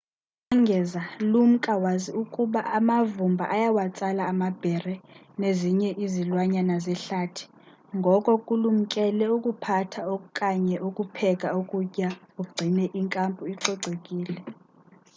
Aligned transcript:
ukongeza 0.43 1.01
lumka 1.31 1.71
wazi 1.83 2.11
ukuba 2.23 2.61
amavumba 2.77 3.43
ayawatsala 3.55 4.21
amabhere 4.31 4.93
nezinye 5.41 5.89
izilwanyana 6.05 6.75
zehlathi 6.85 7.45
ngoko 7.97 8.31
kulumkele 8.45 9.25
ukuphatha 9.37 10.01
okanye 10.15 10.75
ukupheka 10.87 11.47
ukutya 11.59 12.09
ugcine 12.41 12.85
i 12.99 13.01
nkampu 13.05 13.41
icocekile 13.53 14.37